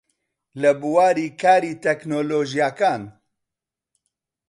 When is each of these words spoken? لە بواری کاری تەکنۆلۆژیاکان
لە 0.61 0.71
بواری 0.81 1.27
کاری 1.41 1.73
تەکنۆلۆژیاکان 1.83 3.01